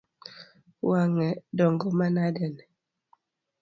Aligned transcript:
Wang’e 0.89 1.29
dongo 1.57 1.87
manade? 1.97 2.47